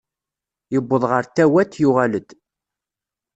[0.73, 2.29] Yewweḍ ɣer Tawat yuɣal-d.